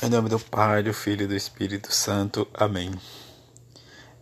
[0.00, 2.46] Em nome do Pai, do Filho e do Espírito Santo.
[2.54, 2.92] Amém.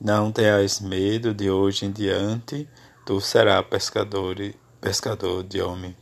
[0.00, 2.66] Não tenhas medo de hoje em diante,
[3.04, 4.36] tu serás pescador,
[4.80, 5.94] pescador de homem.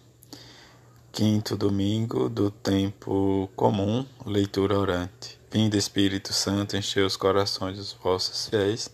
[1.11, 5.41] Quinto domingo do tempo comum, leitura orante.
[5.51, 8.89] Vinde Espírito Santo, enchei os corações dos vossos fiéis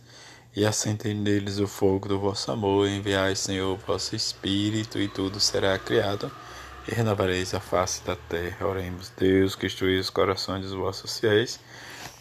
[0.57, 2.89] e acendei neles o fogo do vosso amor.
[2.89, 6.33] Enviai, Senhor, o vosso Espírito e tudo será criado
[6.89, 8.67] e renovareis a face da terra.
[8.67, 11.61] Oremos, Deus, que instruís os corações dos vossos fiéis,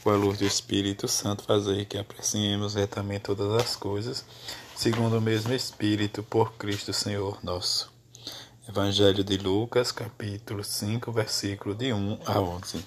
[0.03, 4.25] com a luz do Espírito Santo, fazei que apreciemos retamente todas as coisas,
[4.75, 7.91] segundo o mesmo Espírito, por Cristo Senhor nosso.
[8.67, 12.86] Evangelho de Lucas, capítulo 5, versículo de 1 a 11.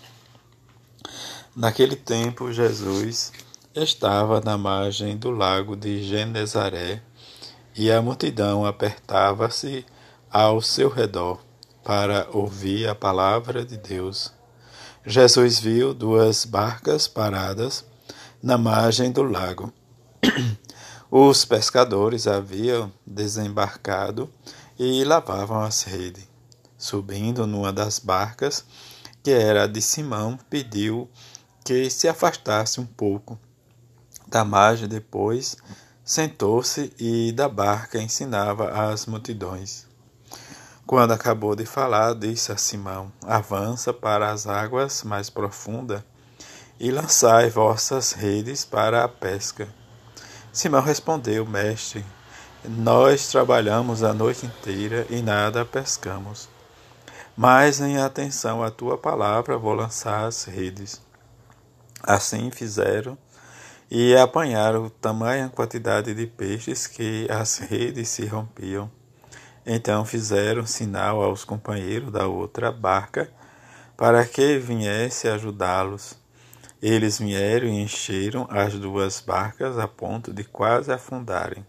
[1.56, 3.32] Naquele tempo, Jesus
[3.74, 7.02] estava na margem do lago de Genezaré
[7.74, 9.84] e a multidão apertava-se
[10.30, 11.40] ao seu redor
[11.84, 14.32] para ouvir a palavra de Deus.
[15.04, 17.84] Jesus viu duas barcas paradas
[18.42, 19.72] na margem do lago.
[21.10, 24.32] Os pescadores haviam desembarcado
[24.78, 26.26] e lavavam as redes.
[26.78, 28.64] Subindo numa das barcas,
[29.22, 31.08] que era de Simão, pediu
[31.64, 33.38] que se afastasse um pouco
[34.26, 34.88] da margem.
[34.88, 35.56] Depois
[36.04, 39.86] sentou-se e da barca ensinava as multidões.
[40.86, 46.02] Quando acabou de falar, disse a Simão: Avança para as águas mais profundas
[46.78, 49.68] e lançai vossas redes para a pesca.
[50.52, 52.04] Simão respondeu: Mestre,
[52.64, 56.48] nós trabalhamos a noite inteira e nada pescamos.
[57.36, 61.00] Mas em atenção à tua palavra vou lançar as redes.
[62.02, 63.16] Assim fizeram
[63.88, 68.90] e apanharam tamanha quantidade de peixes que as redes se rompiam.
[69.64, 73.32] Então fizeram sinal aos companheiros da outra barca
[73.96, 76.18] para que viesse ajudá-los.
[76.82, 81.64] Eles vieram e encheram as duas barcas a ponto de quase afundarem.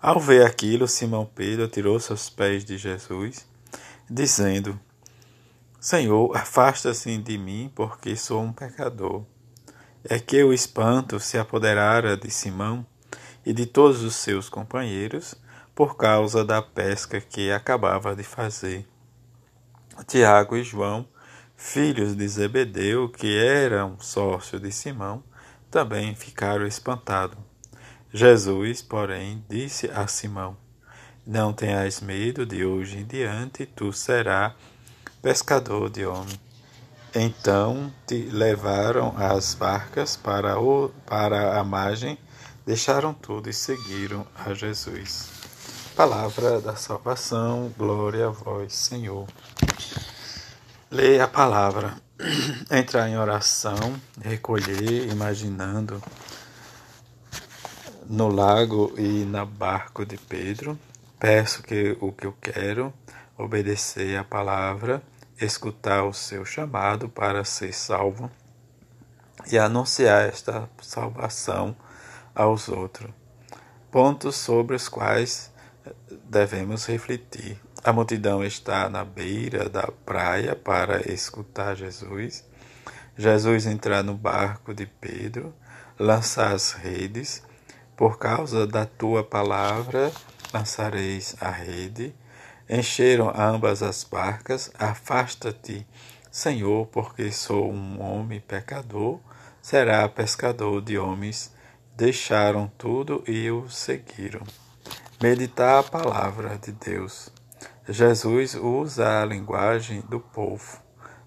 [0.00, 3.46] Ao ver aquilo, Simão Pedro tirou seus pés de Jesus,
[4.08, 4.80] dizendo:
[5.78, 9.24] Senhor, afasta-se de mim, porque sou um pecador.
[10.02, 12.86] É que o espanto se apoderara de Simão
[13.44, 15.34] e de todos os seus companheiros
[15.78, 18.84] por causa da pesca que acabava de fazer.
[20.08, 21.06] Tiago e João,
[21.56, 25.22] filhos de Zebedeu, que eram sócios de Simão,
[25.70, 27.38] também ficaram espantados.
[28.12, 30.56] Jesus, porém, disse a Simão:
[31.24, 34.54] Não tenhas medo, de hoje em diante tu serás
[35.22, 36.40] pescador de homem.
[37.14, 42.18] Então te levaram as barcas para, o, para a margem,
[42.66, 45.37] deixaram tudo e seguiram a Jesus.
[45.98, 49.26] Palavra da salvação, glória a vós, Senhor.
[50.88, 51.96] Leia a palavra,
[52.70, 56.00] entrar em oração, recolher, imaginando
[58.06, 60.78] no lago e na barco de Pedro.
[61.18, 62.94] Peço que o que eu quero,
[63.36, 65.02] obedecer a palavra,
[65.40, 68.30] escutar o seu chamado para ser salvo
[69.50, 71.74] e anunciar esta salvação
[72.36, 73.10] aos outros.
[73.90, 75.57] Pontos sobre os quais
[76.28, 77.58] devemos refletir.
[77.82, 82.44] A multidão está na beira da praia para escutar Jesus.
[83.16, 85.54] Jesus entrar no barco de Pedro,
[85.98, 87.42] lançar as redes.
[87.96, 90.12] Por causa da tua palavra,
[90.52, 92.14] lançareis a rede.
[92.68, 94.70] Encheram ambas as barcas.
[94.78, 95.86] Afasta-te,
[96.30, 99.18] Senhor, porque sou um homem pecador.
[99.62, 101.52] Será pescador de homens.
[101.96, 104.42] Deixaram tudo e o seguiram.
[105.20, 107.28] Meditar a palavra de Deus.
[107.88, 110.80] Jesus usa a linguagem do povo.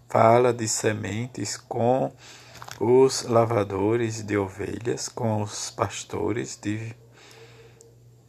[0.07, 2.09] Fala de sementes com
[2.79, 6.95] os lavadores de ovelhas, com os pastores de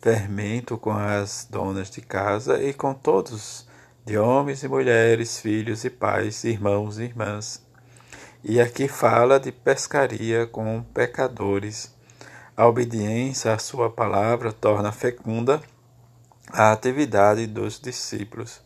[0.00, 3.64] fermento, com as donas de casa e com todos,
[4.04, 7.64] de homens e mulheres, filhos e pais, irmãos e irmãs.
[8.42, 11.94] E aqui fala de pescaria com pecadores
[12.62, 15.60] a obediência à sua palavra torna fecunda
[16.52, 18.60] a atividade dos discípulos.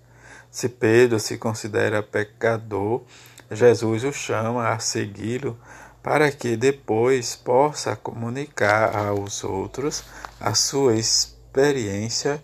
[0.50, 3.04] Se Pedro se considera pecador,
[3.50, 5.58] Jesus o chama a segui-lo
[6.02, 10.04] para que depois possa comunicar aos outros
[10.38, 12.42] a sua experiência,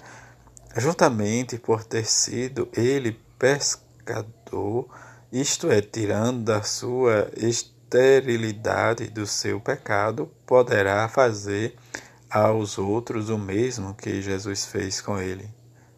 [0.74, 4.88] juntamente por ter sido ele pescador,
[5.30, 7.30] isto é, tirando da sua
[7.92, 11.76] esterilidade do seu pecado, poderá fazer
[12.30, 15.48] aos outros o mesmo que Jesus fez com ele.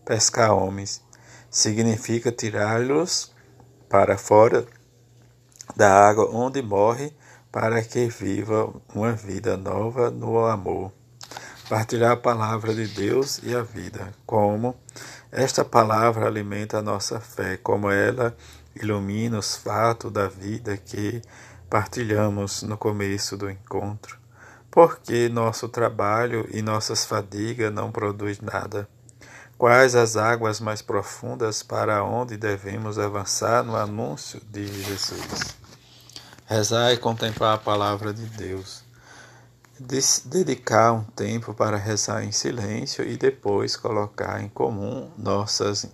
[0.05, 1.01] Pescar homens
[1.49, 3.33] significa tirá-los
[3.89, 4.67] para fora
[5.77, 7.13] da água onde morre,
[7.53, 10.93] para que viva uma vida nova no amor.
[11.69, 14.13] Partilhar a palavra de Deus e a vida.
[14.27, 14.75] Como
[15.31, 18.37] esta palavra alimenta a nossa fé, como ela
[18.75, 21.23] ilumina os fatos da vida que
[21.69, 24.19] partilhamos no começo do encontro.
[24.71, 28.89] Porque nosso trabalho e nossas fadigas não produzem nada.
[29.57, 35.57] Quais as águas mais profundas para onde devemos avançar no anúncio de Jesus?
[36.45, 38.83] Rezar e contemplar a palavra de Deus.
[40.25, 45.87] Dedicar um tempo para rezar em silêncio e depois colocar em comum nossas.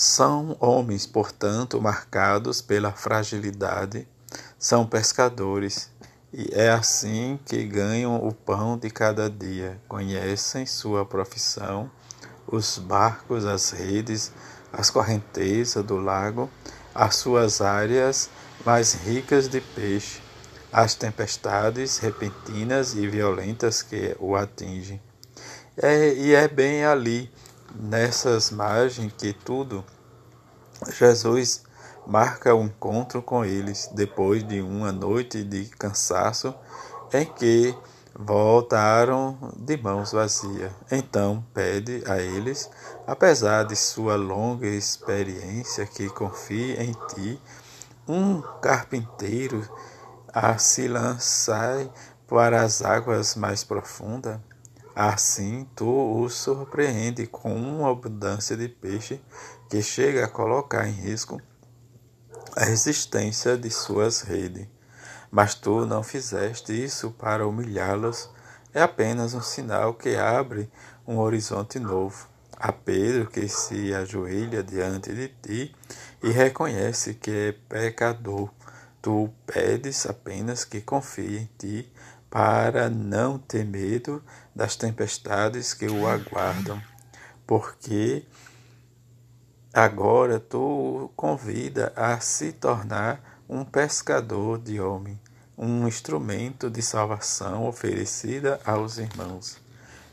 [0.00, 4.06] São homens, portanto, marcados pela fragilidade,
[4.56, 5.90] são pescadores,
[6.32, 9.76] e é assim que ganham o pão de cada dia.
[9.88, 11.90] Conhecem sua profissão,
[12.46, 14.30] os barcos, as redes,
[14.72, 16.48] as correntezas do lago,
[16.94, 18.30] as suas áreas
[18.64, 20.22] mais ricas de peixe,
[20.72, 25.02] as tempestades repentinas e violentas que o atingem.
[25.76, 27.28] É, e é bem ali,
[27.74, 29.84] nessas margens, que tudo
[30.90, 31.64] Jesus
[32.06, 36.54] marca o encontro com eles depois de uma noite de cansaço
[37.12, 37.74] em que
[38.14, 40.72] voltaram de mãos vazias.
[40.90, 42.70] Então pede a eles,
[43.06, 47.40] apesar de sua longa experiência, que confie em ti,
[48.06, 49.68] um carpinteiro
[50.32, 51.86] a se lançar
[52.26, 54.38] para as águas mais profundas.
[55.00, 59.20] Assim tu o surpreende com uma abundância de peixe
[59.70, 61.40] que chega a colocar em risco
[62.56, 64.66] a resistência de suas redes.
[65.30, 68.28] Mas tu não fizeste isso para humilhá-los,
[68.74, 70.68] é apenas um sinal que abre
[71.06, 72.26] um horizonte novo.
[72.56, 75.76] A Pedro que se ajoelha diante de ti
[76.20, 78.50] e reconhece que é pecador.
[79.00, 81.92] Tu pedes apenas que confie em ti
[82.30, 84.22] para não ter medo
[84.54, 86.80] das tempestades que o aguardam,
[87.46, 88.24] porque
[89.72, 95.20] Agora tu convida a se tornar um pescador de homem,
[95.56, 99.58] um instrumento de salvação oferecida aos irmãos.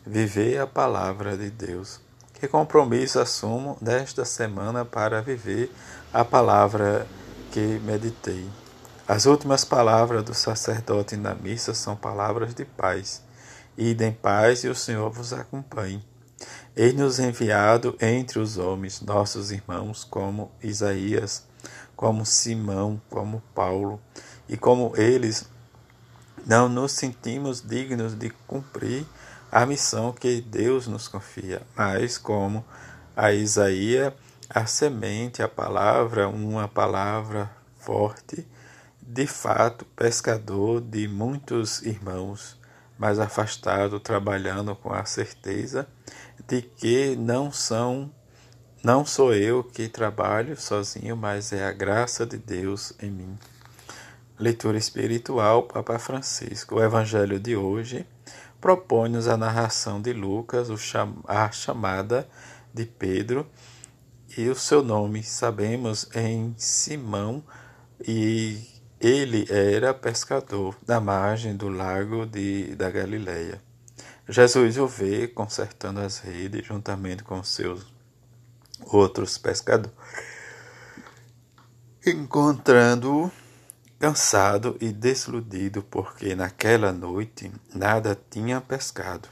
[0.05, 2.01] Viver a palavra de Deus.
[2.33, 5.71] Que compromisso assumo desta semana para viver
[6.13, 7.07] a palavra
[7.51, 8.47] que meditei?
[9.07, 13.21] As últimas palavras do sacerdote na missa são palavras de paz.
[13.77, 16.03] Idem paz e o Senhor vos acompanhe.
[16.75, 21.43] Eis-nos enviado entre os homens, nossos irmãos, como Isaías,
[21.95, 24.01] como Simão, como Paulo,
[24.49, 25.47] e como eles,
[26.43, 29.05] não nos sentimos dignos de cumprir
[29.51, 32.65] a missão que Deus nos confia, mas como
[33.15, 34.13] a Isaías,
[34.49, 38.47] a semente, a palavra, uma palavra forte,
[39.07, 42.59] de fato, pescador de muitos irmãos,
[42.97, 45.87] mas afastado, trabalhando com a certeza
[46.47, 48.11] de que não são
[48.83, 53.35] não sou eu que trabalho sozinho, mas é a graça de Deus em mim.
[54.37, 56.75] Leitura espiritual, Papa Francisco.
[56.75, 58.05] O evangelho de hoje
[58.61, 60.69] propõe-nos a narração de Lucas,
[61.27, 62.29] a chamada
[62.71, 63.47] de Pedro
[64.37, 65.23] e o seu nome.
[65.23, 67.43] Sabemos em Simão
[68.07, 68.74] e
[69.07, 73.61] ele era pescador da margem do lago de, da Galileia.
[74.27, 77.85] Jesus o vê consertando as redes juntamente com seus
[78.81, 79.95] outros pescadores,
[82.03, 83.31] encontrando-o
[83.99, 89.29] cansado e desiludido, porque naquela noite nada tinha pescado.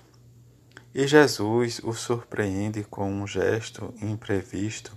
[0.93, 4.95] E Jesus o surpreende com um gesto imprevisto.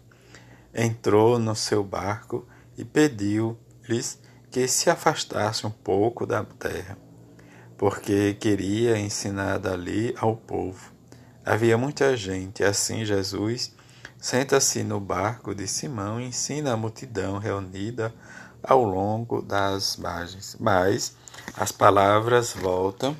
[0.74, 2.46] Entrou no seu barco
[2.76, 6.96] e pediu-lhes que se afastasse um pouco da terra
[7.76, 10.92] porque queria ensinar dali ao povo.
[11.44, 13.74] Havia muita gente, assim Jesus
[14.18, 18.12] senta-se no barco de Simão e ensina a multidão reunida
[18.62, 20.56] ao longo das margens.
[20.58, 21.14] Mas
[21.56, 23.16] as palavras voltam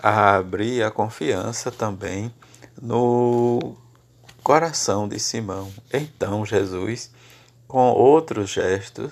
[0.00, 2.32] a abrir a confiança também
[2.80, 3.76] no
[4.42, 5.72] coração de Simão.
[5.92, 7.10] Então Jesus,
[7.66, 9.10] com outros gestos,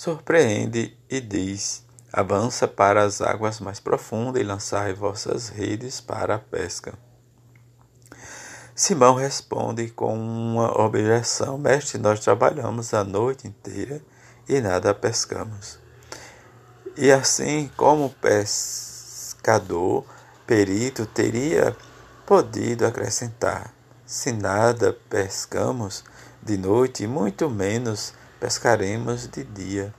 [0.00, 6.38] surpreende e diz: Avança para as águas mais profundas e lançai vossas redes para a
[6.38, 6.94] pesca.
[8.74, 14.00] Simão responde com uma objeção: Mestre, nós trabalhamos a noite inteira
[14.48, 15.78] e nada pescamos.
[16.96, 20.06] E assim, como pescador,
[20.46, 21.76] perito, teria
[22.24, 23.74] podido acrescentar:
[24.06, 26.02] Se nada pescamos
[26.42, 29.94] de noite, muito menos pescaremos de dia.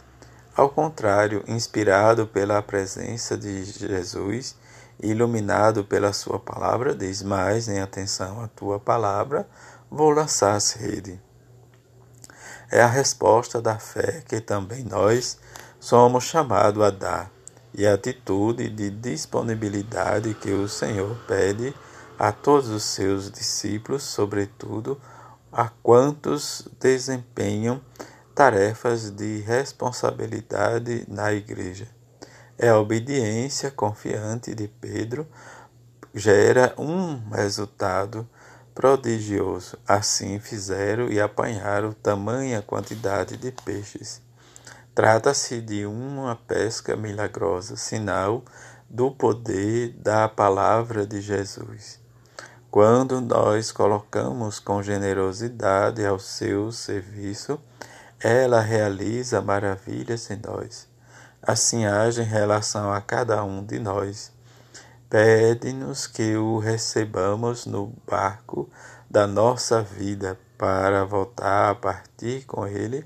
[0.58, 4.58] Ao contrário, inspirado pela presença de Jesus,
[5.00, 9.48] iluminado pela sua palavra, diz: Mas, em atenção à tua palavra,
[9.90, 11.18] vou lançar as redes.
[12.70, 15.38] É a resposta da fé que também nós
[15.80, 17.32] somos chamados a dar
[17.74, 21.74] e a atitude de disponibilidade que o Senhor pede
[22.18, 25.00] a todos os seus discípulos, sobretudo
[25.52, 27.82] a quantos desempenham
[28.42, 31.88] tarefas de responsabilidade na igreja.
[32.58, 35.28] É a obediência confiante de Pedro
[36.12, 38.28] gera um resultado
[38.74, 39.78] prodigioso.
[39.88, 44.24] Assim fizeram e apanharam tamanha quantidade de peixes.
[44.96, 48.44] Trata-se de uma pesca milagrosa, sinal
[48.90, 52.00] do poder da palavra de Jesus.
[52.72, 57.60] Quando nós colocamos com generosidade ao seu serviço,
[58.24, 60.88] ela realiza maravilhas em nós.
[61.42, 64.32] Assim age em relação a cada um de nós.
[65.10, 68.70] Pede-nos que o recebamos no barco
[69.10, 73.06] da nossa vida para voltar a partir com ele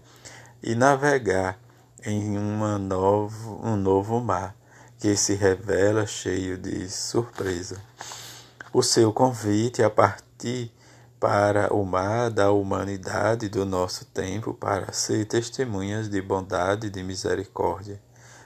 [0.62, 1.58] e navegar
[2.06, 4.54] em uma novo, um novo mar
[5.00, 7.78] que se revela cheio de surpresa.
[8.74, 10.75] O seu convite a partir
[11.26, 17.02] para o mar da humanidade do nosso tempo para ser testemunhas de bondade e de
[17.02, 18.00] misericórdia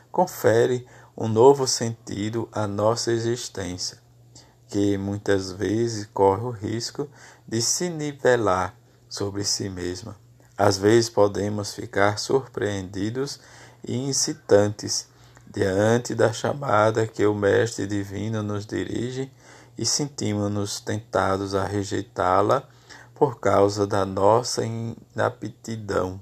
[0.09, 3.98] confere um novo sentido à nossa existência,
[4.69, 7.09] que muitas vezes corre o risco
[7.45, 8.74] de se nivelar
[9.09, 10.15] sobre si mesma.
[10.57, 13.41] Às vezes podemos ficar surpreendidos
[13.86, 15.09] e incitantes
[15.51, 19.29] diante da chamada que o Mestre Divino nos dirige
[19.79, 22.67] e sentimos-nos tentados a rejeitá-la
[23.15, 26.21] por causa da nossa inaptidão.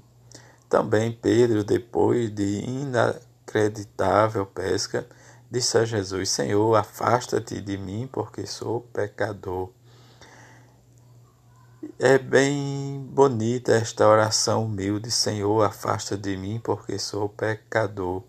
[0.68, 5.04] Também Pedro, depois de inacreditável pesca,
[5.50, 9.70] disse a Jesus: Senhor, afasta-te de mim, porque sou pecador.
[11.98, 18.22] É bem bonita esta oração humilde, Senhor, afasta de mim, porque sou pecador.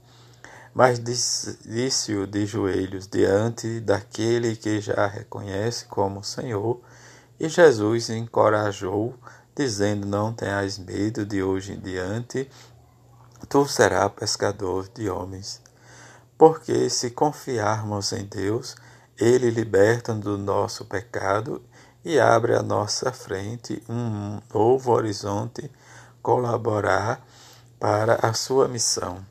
[0.74, 6.80] Mas disse-o de joelhos diante daquele que já reconhece como Senhor,
[7.40, 9.16] e Jesus encorajou,
[9.56, 12.50] dizendo: Não tenhas medo, de hoje em diante
[13.48, 15.62] tu serás pescador de homens.
[16.38, 18.76] Porque se confiarmos em Deus,
[19.18, 21.62] Ele liberta do nosso pecado
[22.04, 25.70] e abre à nossa frente um novo horizonte,
[26.22, 27.26] colaborar
[27.80, 29.26] para a sua missão.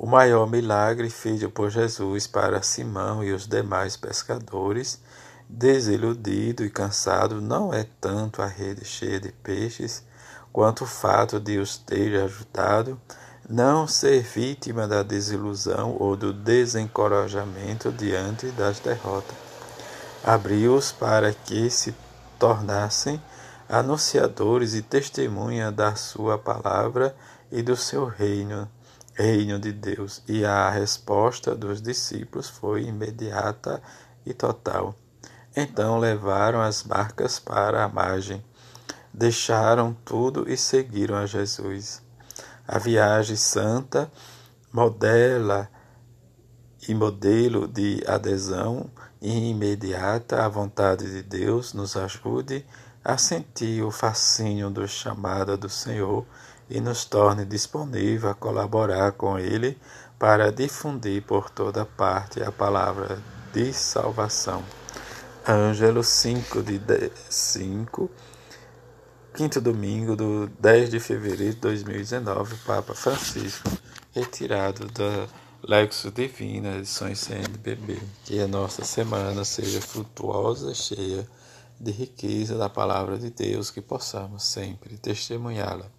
[0.00, 5.00] O maior milagre feito por Jesus para Simão e os demais pescadores,
[5.48, 10.04] desiludido e cansado, não é tanto a rede cheia de peixes,
[10.52, 12.96] quanto o fato de os ter ajudado
[13.50, 19.36] não ser vítima da desilusão ou do desencorajamento diante das derrotas.
[20.22, 21.92] Abriu-os para que se
[22.38, 23.20] tornassem
[23.68, 27.16] anunciadores e testemunha da sua palavra
[27.50, 28.68] e do seu reino,
[29.18, 30.22] reino de Deus.
[30.28, 33.82] E a resposta dos discípulos foi imediata
[34.24, 34.94] e total.
[35.56, 38.44] Então levaram as barcas para a margem,
[39.12, 42.00] deixaram tudo e seguiram a Jesus.
[42.66, 44.10] A viagem santa
[44.72, 45.68] modela
[46.86, 48.88] e modelo de adesão
[49.20, 52.64] imediata à vontade de Deus nos ajude
[53.02, 56.24] a sentir o fascínio do chamado do Senhor
[56.70, 59.78] e nos torne disponível a colaborar com Ele
[60.18, 63.18] para difundir por toda parte a palavra
[63.52, 64.62] de salvação.
[65.48, 66.80] Ângelo 5 de
[67.30, 68.10] 5,
[69.32, 73.70] quinto domingo do 10 de fevereiro de 2019, Papa Francisco,
[74.12, 75.26] retirado da
[75.62, 77.98] Lexo Divina, edições CNBB.
[78.24, 81.26] Que a nossa semana seja frutuosa, cheia
[81.80, 85.97] de riqueza da palavra de Deus, que possamos sempre testemunhá-la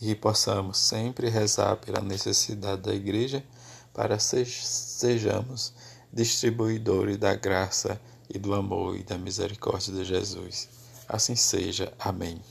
[0.00, 3.44] e possamos sempre rezar pela necessidade da igreja
[3.92, 5.72] para sejamos
[6.12, 10.68] distribuidores da graça e do amor e da misericórdia de Jesus.
[11.08, 11.92] Assim seja.
[11.98, 12.40] Amém.